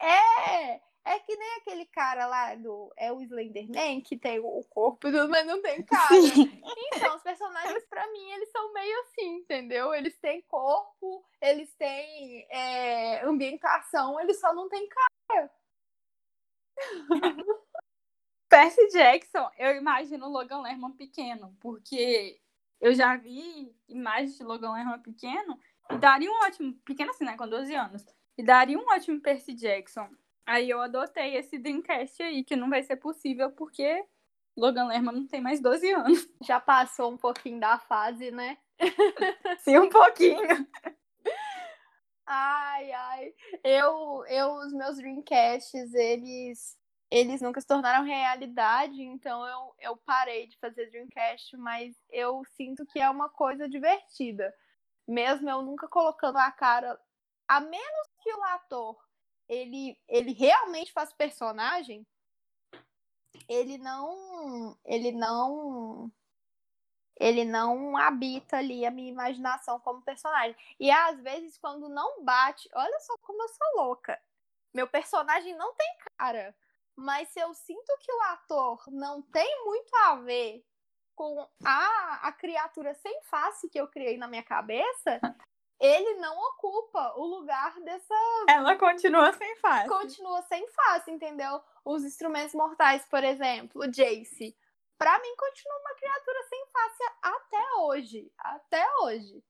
[0.00, 2.92] é é que nem aquele cara lá do.
[2.94, 6.08] É o Slenderman, que tem o corpo, mas não tem cara.
[6.08, 6.62] Sim.
[6.92, 9.94] Então, os personagens, para mim, eles são meio assim, entendeu?
[9.94, 15.50] Eles têm corpo, eles têm é, ambientação, eles só não têm cara.
[18.48, 22.40] Percy Jackson, eu imagino o Logan Lerman pequeno, porque
[22.80, 25.58] eu já vi imagens de Logan Lerman pequeno
[25.90, 26.74] e daria um ótimo.
[26.84, 27.36] Pequeno assim, né?
[27.36, 28.04] Com 12 anos.
[28.36, 30.08] E daria um ótimo Percy Jackson.
[30.46, 34.02] Aí eu adotei esse Dreamcast aí, que não vai ser possível porque
[34.56, 36.28] Logan Lerman não tem mais 12 anos.
[36.42, 38.56] Já passou um pouquinho da fase, né?
[39.60, 40.66] Sim, um pouquinho.
[42.30, 43.34] Ai, ai.
[43.64, 46.76] Eu, eu, os meus Dreamcasts, eles,
[47.10, 52.84] eles nunca se tornaram realidade, então eu, eu parei de fazer Dreamcast, mas eu sinto
[52.86, 54.54] que é uma coisa divertida.
[55.06, 57.00] Mesmo eu nunca colocando a cara,
[57.48, 58.98] a menos que o ator
[59.48, 62.06] ele, ele realmente faz personagem,
[63.48, 64.76] ele não.
[64.84, 66.12] Ele não.
[67.18, 70.56] Ele não habita ali a minha imaginação como personagem.
[70.78, 74.20] E às vezes, quando não bate, olha só como eu sou louca.
[74.72, 76.54] Meu personagem não tem cara.
[76.96, 80.64] Mas se eu sinto que o ator não tem muito a ver
[81.14, 85.20] com a, a criatura sem face que eu criei na minha cabeça,
[85.80, 88.14] ele não ocupa o lugar dessa.
[88.48, 89.88] Ela continua sem face.
[89.88, 91.60] Continua sem face, entendeu?
[91.84, 94.56] Os instrumentos mortais, por exemplo, o Jace.
[94.98, 98.32] Pra mim, continua uma criatura sem face até hoje.
[98.36, 99.44] Até hoje.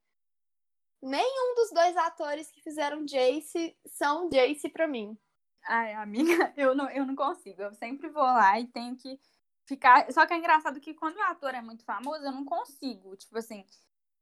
[1.01, 5.19] Nenhum dos dois atores que fizeram Jace são Jace pra mim.
[5.65, 7.63] Ai, amiga, eu não, eu não consigo.
[7.63, 9.19] Eu sempre vou lá e tenho que
[9.65, 10.13] ficar.
[10.13, 13.17] Só que é engraçado que quando o ator é muito famoso, eu não consigo.
[13.17, 13.65] Tipo assim,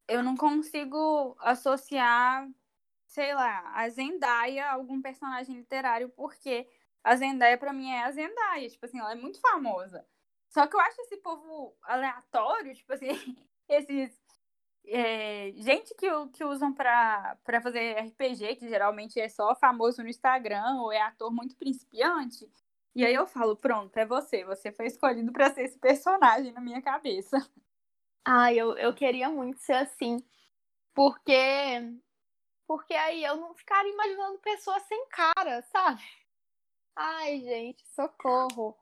[0.07, 2.49] eu não consigo associar,
[3.07, 6.69] sei lá, a Zendaya a algum personagem literário, porque
[7.03, 8.69] a Zendaya, pra mim, é a Zendaya.
[8.69, 10.07] Tipo assim, ela é muito famosa.
[10.49, 13.09] Só que eu acho esse povo aleatório, tipo assim,
[13.69, 14.17] esses
[14.89, 20.81] é, gente que, que usam para fazer RPG, que geralmente é só famoso no Instagram
[20.81, 22.49] ou é ator muito principiante.
[22.95, 24.45] E aí eu falo, pronto, é você.
[24.45, 27.37] Você foi escolhido para ser esse personagem na minha cabeça.
[28.29, 30.17] Ah, eu, eu queria muito ser assim.
[30.93, 31.23] Porque.
[32.67, 36.03] Porque aí eu não ficaria imaginando pessoas sem cara, sabe?
[36.97, 38.77] Ai, gente, socorro.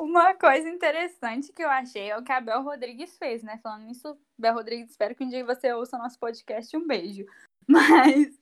[0.00, 3.58] Uma coisa interessante que eu achei é o que a Bel Rodrigues fez, né?
[3.58, 6.74] Falando nisso, Bel Rodrigues, espero que um dia você ouça nosso podcast.
[6.74, 7.26] Um beijo.
[7.68, 8.40] Mas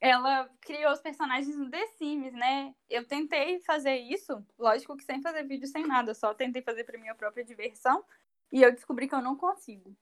[0.00, 2.74] ela criou os personagens no The Sims, né?
[2.88, 6.98] Eu tentei fazer isso, lógico que sem fazer vídeo, sem nada, só tentei fazer para
[6.98, 8.02] minha própria diversão.
[8.50, 9.94] E eu descobri que eu não consigo.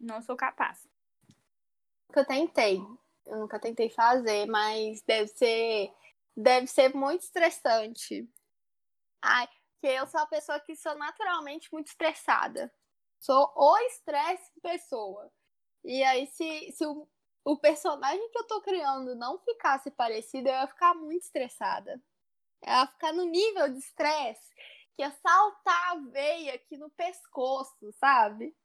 [0.00, 0.84] Não sou capaz.
[2.12, 2.82] Eu tentei.
[3.24, 5.92] Eu nunca tentei fazer, mas deve ser.
[6.36, 8.28] Deve ser muito estressante.
[9.22, 9.48] Ai,
[9.84, 12.72] porque eu sou uma pessoa que sou naturalmente muito estressada.
[13.20, 15.30] Sou o estresse pessoa.
[15.84, 17.06] E aí, se, se o,
[17.44, 22.02] o personagem que eu tô criando não ficasse parecido, eu ia ficar muito estressada.
[22.62, 24.54] Eu ia ficar no nível de estresse
[24.96, 28.56] que ia saltar a veia aqui no pescoço, sabe?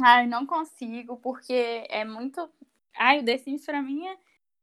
[0.00, 2.48] Ai, não consigo, porque é muito.
[2.96, 4.16] Ai, o The Sims pra mim é,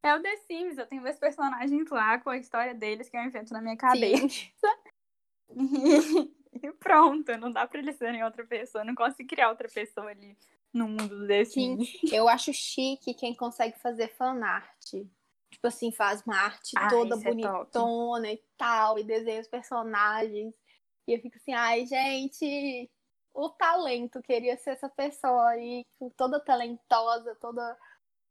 [0.03, 0.77] é o The Sims.
[0.77, 4.25] Eu tenho dois personagens lá com a história deles que eu invento na minha cabeça.
[6.63, 8.83] E, pronto, não dá pra eles serem outra pessoa.
[8.85, 10.37] Não consigo criar outra pessoa ali
[10.73, 11.53] no mundo desse.
[11.53, 11.77] Sim,
[12.11, 14.91] eu acho chique quem consegue fazer fanart.
[15.55, 19.47] Tipo assim, faz uma arte ah, toda é bonitona é e tal, e desenha os
[19.47, 20.53] personagens.
[21.07, 22.89] E eu fico assim, ai, gente,
[23.33, 25.85] o talento, queria ser essa pessoa aí,
[26.17, 27.77] toda talentosa, toda,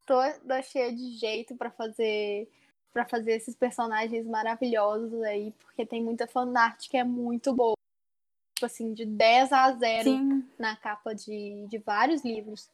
[0.06, 2.50] toda cheia de jeito para fazer
[2.94, 7.74] para fazer esses personagens maravilhosos aí, porque tem muita fanart que é muito boa.
[8.54, 10.48] Tipo assim, de 10 a 0 Sim.
[10.56, 12.70] na capa de, de vários livros.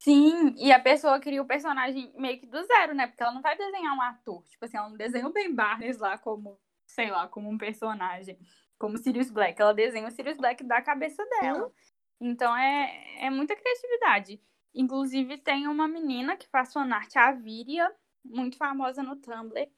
[0.00, 3.06] Sim, e a pessoa cria o personagem meio que do zero, né?
[3.06, 4.42] Porque ela não vai desenhar um ator.
[4.48, 8.38] Tipo assim, ela não desenha o Ben Barnes lá como, sei lá, como um personagem.
[8.76, 9.60] Como Sirius Black.
[9.60, 11.68] Ela desenha o Sirius Black da cabeça dela.
[11.68, 11.74] Sim.
[12.20, 14.40] Então é, é muita criatividade.
[14.74, 17.90] Inclusive, tem uma menina que faz fanart, a Viria,
[18.28, 19.68] muito famosa no Tumblr.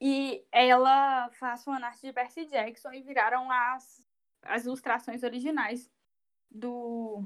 [0.00, 4.06] E ela faz uma arte de Percy Jackson e viraram as,
[4.42, 5.90] as ilustrações originais
[6.50, 7.22] do,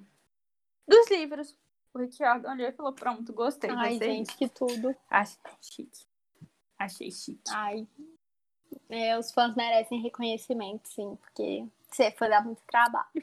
[0.86, 1.56] dos livros.
[1.92, 3.70] O Rick Jordan olhou e falou: Pronto, gostei.
[3.70, 4.94] Ai, gente, que tudo.
[5.08, 6.06] Achei chique.
[6.76, 7.50] Achei chique.
[7.50, 7.86] Ai.
[8.88, 13.22] É, os fãs merecem reconhecimento, sim, porque você foi dar muito trabalho.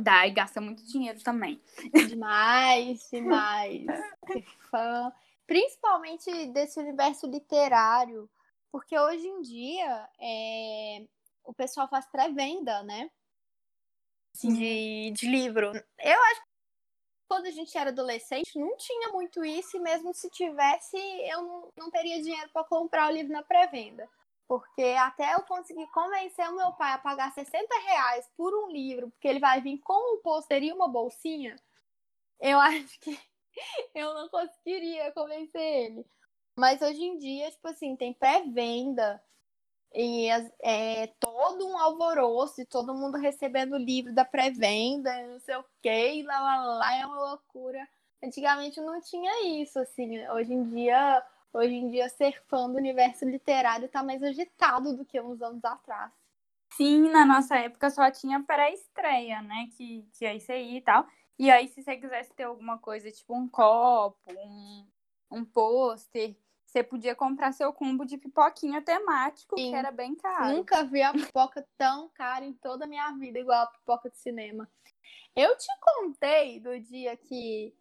[0.00, 1.60] Dá e gasta muito dinheiro também.
[2.08, 3.84] Demais, demais.
[4.70, 5.12] fã
[5.46, 8.30] principalmente desse universo literário,
[8.70, 11.06] porque hoje em dia é,
[11.44, 13.10] o pessoal faz pré-venda, né?
[14.42, 15.72] De, de livro.
[15.98, 16.48] Eu acho que
[17.28, 21.72] quando a gente era adolescente não tinha muito isso, e mesmo se tivesse, eu não,
[21.76, 24.08] não teria dinheiro para comprar o livro na pré-venda.
[24.46, 29.10] Porque até eu conseguir convencer o meu pai a pagar 60 reais por um livro,
[29.10, 31.56] porque ele vai vir com um pôster e uma bolsinha,
[32.40, 33.18] eu acho que
[33.94, 36.06] eu não conseguiria convencer ele.
[36.56, 39.20] Mas hoje em dia, tipo assim, tem pré-venda
[39.92, 40.28] e
[40.62, 45.64] é todo um alvoroço e todo mundo recebendo o livro da pré-venda, não sei o
[45.80, 47.86] que, lá, lá, lá, é uma loucura.
[48.22, 50.26] Antigamente não tinha isso, assim.
[50.30, 55.04] Hoje em dia, hoje em dia ser fã do universo literário tá mais agitado do
[55.04, 56.10] que uns anos atrás.
[56.72, 59.68] Sim, na nossa época só tinha pré-estreia, né?
[59.76, 61.06] Que, que é isso aí e tal.
[61.38, 64.86] E aí, se você quisesse ter alguma coisa, tipo um copo, um,
[65.30, 69.70] um pôster, você podia comprar seu combo de pipoquinha temático, Sim.
[69.70, 70.56] que era bem caro.
[70.56, 74.18] Nunca vi a pipoca tão cara em toda a minha vida, igual a pipoca de
[74.18, 74.68] cinema.
[75.36, 77.74] Eu te contei do dia que,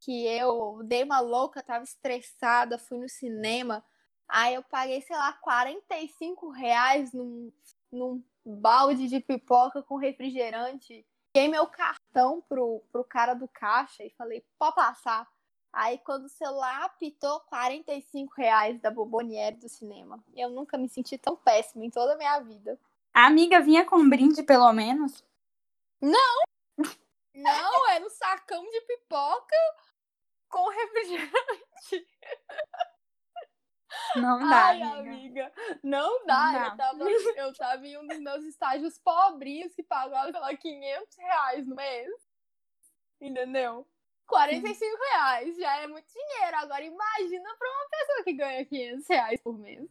[0.00, 3.84] que eu dei uma louca, tava estressada, fui no cinema.
[4.28, 7.52] Aí eu paguei, sei lá, 45 reais num,
[7.92, 11.06] num balde de pipoca com refrigerante.
[11.36, 15.28] Dei meu cartão pro, pro cara do caixa e falei, pode passar.
[15.70, 20.24] Aí, quando o celular apitou, 45 reais da Boboniere do cinema.
[20.34, 22.80] Eu nunca me senti tão péssima em toda a minha vida.
[23.12, 25.22] A amiga vinha com brinde, pelo menos?
[26.00, 26.42] Não!
[27.34, 29.56] Não, era um sacão de pipoca
[30.48, 32.08] com refrigerante.
[34.16, 35.10] Não dá, Ai, amiga.
[35.10, 35.52] amiga.
[35.82, 36.52] Não dá.
[36.52, 36.64] Não.
[36.64, 41.16] Eu, tava, eu tava em um dos meus estágios pobrinhos que pagava, sei lá, 500
[41.16, 42.10] reais no mês.
[43.20, 43.86] Entendeu?
[44.26, 46.56] 45 reais já é muito dinheiro.
[46.56, 49.88] Agora imagina pra uma pessoa que ganha 500 reais por mês.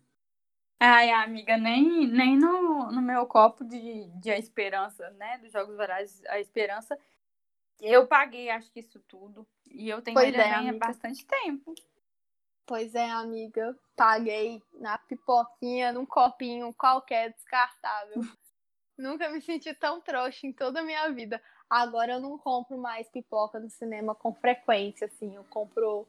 [0.79, 5.37] Ai, amiga, nem, nem no, no meu copo de, de A Esperança, né?
[5.37, 6.99] Dos Jogos Vorazes, A Esperança,
[7.79, 9.47] eu paguei, acho que isso tudo.
[9.71, 11.73] E eu tenho Pois ele é, bastante tempo.
[12.65, 13.77] Pois é, amiga.
[13.95, 18.15] Paguei na pipoquinha, num copinho qualquer descartável.
[18.97, 21.41] Nunca me senti tão trouxa em toda a minha vida.
[21.69, 25.35] Agora eu não compro mais pipoca no cinema com frequência, assim.
[25.35, 26.07] Eu compro,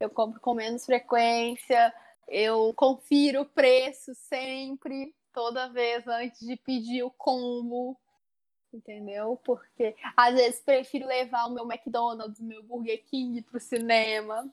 [0.00, 1.92] eu compro com menos frequência.
[2.26, 7.98] Eu confiro o preço sempre, toda vez antes de pedir o combo.
[8.72, 9.38] Entendeu?
[9.44, 14.50] Porque às vezes prefiro levar o meu McDonald's, o meu Burger King pro cinema.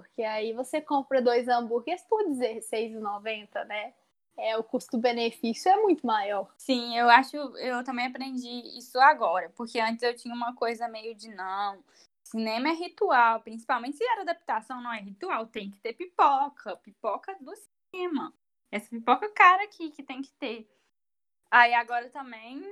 [0.00, 3.94] Porque aí você compra dois hambúrgueres por R$16,90, né?
[4.36, 6.52] É, o custo-benefício é muito maior.
[6.58, 11.14] Sim, eu acho, eu também aprendi isso agora, porque antes eu tinha uma coisa meio
[11.14, 11.82] de não.
[12.22, 17.34] Cinema é ritual, principalmente se era adaptação, não é ritual, tem que ter pipoca, pipoca
[17.40, 17.54] do
[17.90, 18.34] cinema.
[18.70, 20.68] Essa pipoca cara aqui que tem que ter.
[21.50, 22.62] Aí agora também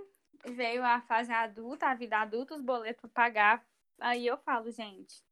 [0.44, 3.66] veio a fase adulta, a vida adulta, os boletos pra pagar.
[3.98, 5.23] Aí eu falo, gente,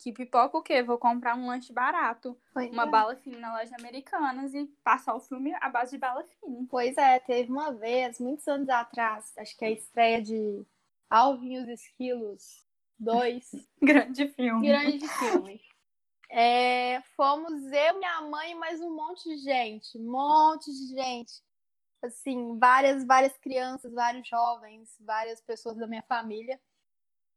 [0.00, 0.82] que pipoca o quê?
[0.82, 2.34] Vou comprar um lanche barato,
[2.72, 6.66] uma bala fina na loja Americanas e passar o filme à base de bala fina.
[6.70, 10.64] Pois é, teve uma vez, muitos anos atrás, acho que é a estreia de
[11.10, 12.64] Alvin e os Esquilos
[12.98, 13.50] 2.
[13.82, 14.66] Grande filme.
[14.66, 15.60] Grande filme.
[16.30, 19.98] É, fomos eu, minha mãe e mais um monte de gente.
[19.98, 21.42] Um monte de gente.
[22.02, 26.58] Assim, várias, várias crianças, vários jovens, várias pessoas da minha família.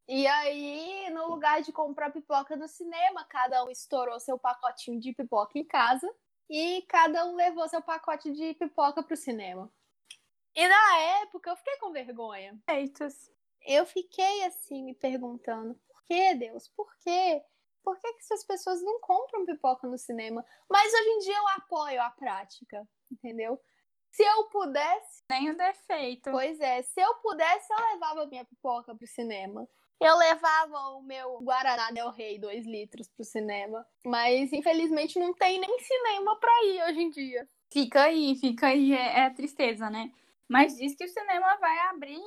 [0.08, 5.14] E aí, no lugar de comprar pipoca no cinema, cada um estourou seu pacotinho de
[5.14, 6.14] pipoca em casa
[6.50, 9.72] e cada um levou seu pacote de pipoca pro cinema.
[10.56, 12.60] E na época eu fiquei com vergonha.
[12.66, 13.32] Feitos.
[13.62, 16.68] Eu fiquei assim me perguntando: por que, Deus?
[16.68, 17.42] Por quê?
[17.82, 20.46] Por que, que essas pessoas não compram pipoca no cinema?
[20.70, 23.60] Mas hoje em dia eu apoio a prática, entendeu?
[24.12, 26.30] Se eu pudesse, Nem o defeito.
[26.30, 29.68] pois é, se eu pudesse, eu levava minha pipoca pro cinema.
[30.00, 33.86] Eu levava o meu Guaraná Del Rey 2 litros pro cinema.
[34.06, 37.50] Mas infelizmente não tem nem cinema pra ir hoje em dia.
[37.72, 40.12] Fica aí, fica aí, é, é tristeza, né?
[40.48, 42.20] Mas diz que o cinema vai abrir.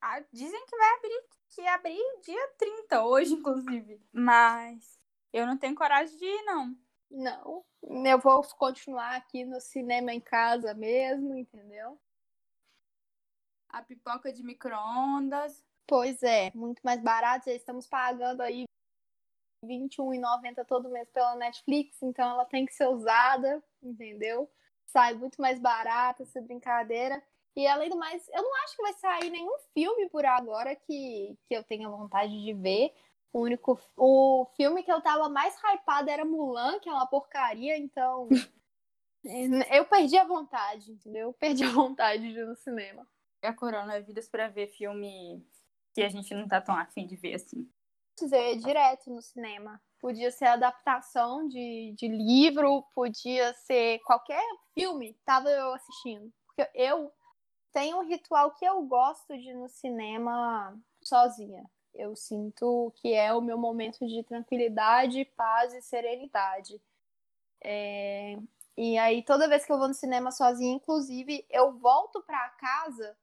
[0.00, 4.00] ah, Dizem que vai abrir, que abrir dia 30, hoje, inclusive.
[4.12, 4.98] Mas
[5.32, 6.76] eu não tenho coragem de ir, não.
[7.10, 7.64] Não.
[7.82, 12.00] Eu vou continuar aqui no cinema em casa mesmo, entendeu?
[13.68, 15.62] A pipoca de micro-ondas.
[15.86, 17.46] Pois é, muito mais barato.
[17.46, 18.64] Já estamos pagando aí
[19.62, 24.50] R$ 21,90 todo mês pela Netflix, então ela tem que ser usada, entendeu?
[24.86, 27.22] Sai muito mais barata essa brincadeira.
[27.54, 31.38] E além do mais, eu não acho que vai sair nenhum filme por agora que,
[31.48, 32.92] que eu tenha vontade de ver.
[33.32, 37.76] O único o filme que eu tava mais hypada era Mulan, que é uma porcaria,
[37.78, 38.28] então
[39.70, 41.32] eu perdi a vontade, entendeu?
[41.34, 43.06] Perdi a vontade de ir no cinema.
[43.42, 45.44] A coronavírus pra ver filme
[45.96, 47.66] que a gente não tá tão afim de ver assim.
[48.28, 49.80] ver direto no cinema.
[49.98, 56.30] Podia ser adaptação de, de livro, podia ser qualquer filme, tava eu assistindo.
[56.44, 57.10] Porque eu
[57.72, 61.64] tenho um ritual que eu gosto de ir no cinema sozinha.
[61.94, 66.78] Eu sinto que é o meu momento de tranquilidade, paz e serenidade.
[67.64, 68.36] É,
[68.76, 73.16] E aí, toda vez que eu vou no cinema sozinha, inclusive, eu volto pra casa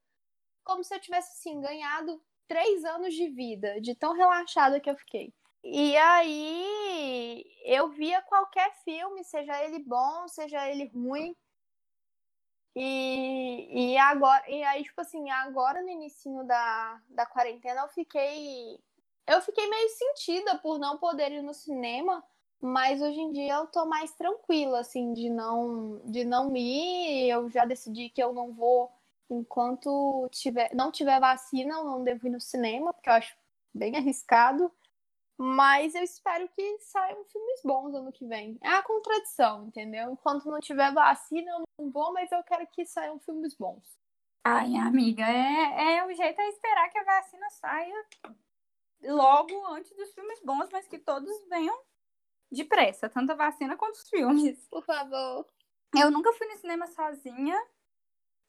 [0.63, 4.95] como se eu tivesse, assim, ganhado três anos de vida, de tão relaxada que eu
[4.95, 5.33] fiquei.
[5.63, 11.35] E aí eu via qualquer filme, seja ele bom, seja ele ruim.
[12.75, 18.79] E, e agora, e aí, tipo assim, agora no início da, da quarentena eu fiquei.
[19.25, 22.21] Eu fiquei meio sentida por não poder ir no cinema,
[22.59, 27.29] mas hoje em dia eu tô mais tranquila, assim, de não, de não ir.
[27.29, 28.91] Eu já decidi que eu não vou
[29.39, 33.35] enquanto tiver, não tiver vacina, eu não devo ir no cinema, porque eu acho
[33.73, 34.71] bem arriscado.
[35.37, 38.57] Mas eu espero que saiam filmes bons ano que vem.
[38.61, 40.11] É a contradição, entendeu?
[40.11, 43.97] Enquanto não tiver vacina, eu não vou, mas eu quero que saiam filmes bons.
[44.43, 48.05] Ai, amiga, é, é o jeito é esperar que a vacina saia
[49.01, 51.77] logo antes dos filmes bons, mas que todos venham
[52.51, 54.67] depressa, tanto a vacina quanto os filmes.
[54.69, 55.47] Por favor.
[55.95, 57.59] Eu nunca fui no cinema sozinha.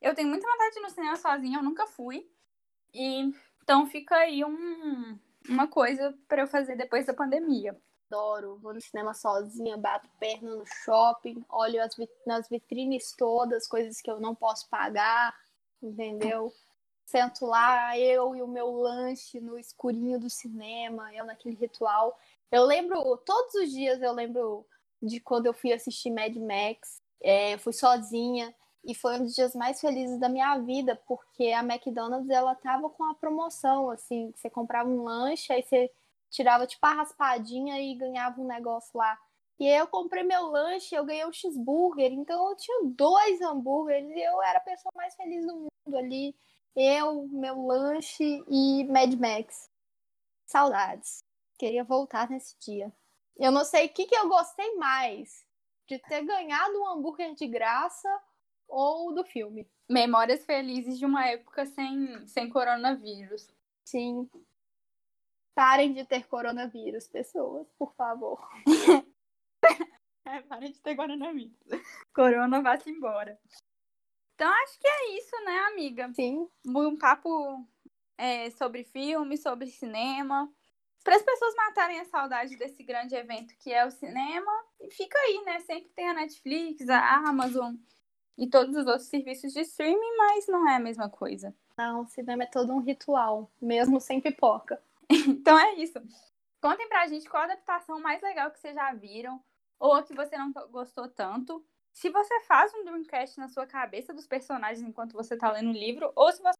[0.01, 2.29] Eu tenho muita vontade de ir no cinema sozinha, eu nunca fui.
[2.93, 3.33] E
[3.63, 5.19] então fica aí um,
[5.49, 7.79] uma coisa para eu fazer depois da pandemia.
[8.11, 13.67] Adoro, vou no cinema sozinha, bato perna no shopping, olho as vit nas vitrines todas,
[13.67, 15.35] coisas que eu não posso pagar,
[15.83, 16.53] entendeu?
[17.07, 22.19] Sento lá, eu e o meu lanche no escurinho do cinema, eu naquele ritual.
[22.53, 24.67] Eu lembro, todos os dias eu lembro
[25.03, 28.55] de quando eu fui assistir Mad Max, é, fui sozinha,
[28.85, 32.91] e foi um dos dias mais felizes da minha vida, porque a McDonald's ela tava
[32.91, 35.91] com a promoção, assim, você comprava um lanche, aí você
[36.31, 39.19] tirava tipo a raspadinha e ganhava um negócio lá.
[39.59, 44.11] E aí eu comprei meu lanche, eu ganhei um cheeseburger, então eu tinha dois hambúrgueres
[44.11, 46.37] e eu era a pessoa mais feliz do mundo ali.
[46.77, 49.71] Eu, meu lanche e Mad Max.
[50.45, 51.23] Saudades.
[51.57, 52.93] Queria voltar nesse dia.
[53.37, 55.45] Eu não sei o que, que eu gostei mais
[55.87, 58.09] de ter ganhado um hambúrguer de graça
[58.69, 59.69] ou do filme.
[59.89, 63.49] Memórias felizes de uma época sem, sem coronavírus.
[63.85, 64.29] Sim.
[65.55, 68.41] Parem de ter coronavírus, pessoas, por favor.
[70.27, 71.57] é, parem de ter coronavírus.
[72.13, 73.39] Corona vá-se embora.
[74.35, 76.13] Então acho que é isso, né, amiga?
[76.15, 76.49] Sim.
[76.67, 77.65] Um papo
[78.19, 80.53] é, sobre filme, sobre cinema.
[81.05, 84.51] Para as pessoas matarem a saudade desse grande evento que é o cinema.
[84.81, 85.61] E fica aí, né?
[85.61, 87.77] Sempre tem a Netflix, a Amazon
[88.37, 91.55] e todos os outros serviços de streaming, mas não é a mesma coisa.
[91.77, 94.83] Não, o cinema é todo um ritual, mesmo sem pipoca.
[95.29, 96.01] então é isso.
[96.61, 99.43] Contem pra gente qual a adaptação mais legal que vocês já viram,
[99.79, 101.65] ou a que você não gostou tanto.
[101.93, 105.73] Se você faz um Dreamcast na sua cabeça dos personagens enquanto você tá lendo o
[105.73, 106.59] livro, ou se você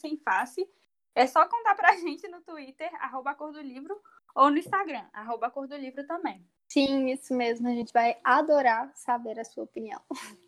[0.00, 0.68] sem face,
[1.14, 4.00] é só contar pra gente no Twitter, arroba cor do livro,
[4.34, 6.46] ou no Instagram, arroba cor do livro também.
[6.68, 7.66] Sim, isso mesmo.
[7.66, 10.00] A gente vai adorar saber a sua opinião.